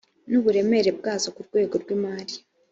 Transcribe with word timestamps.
n 0.29 0.31
uburemere 0.39 0.89
bwazo 0.99 1.27
ku 1.35 1.41
rwego 1.47 1.75
rw 1.83 1.89
imari 1.95 2.35